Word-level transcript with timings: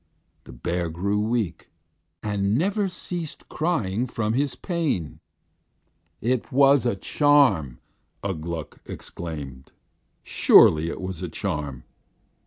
The 0.45 0.51
bear 0.51 0.89
grew 0.89 1.19
weak, 1.19 1.69
and 2.23 2.55
never 2.57 2.87
ceased 2.87 3.47
crying 3.49 4.07
from 4.07 4.33
his 4.33 4.55
pain." 4.55 5.19
"It 6.21 6.51
was 6.51 6.87
a 6.87 6.95
charm!" 6.95 7.77
Ugh 8.23 8.41
Gluk 8.41 8.79
exclaimed. 8.87 9.71
"Surely 10.23 10.89
it 10.89 10.99
was 11.01 11.21
a 11.21 11.29
charm!" 11.29 11.83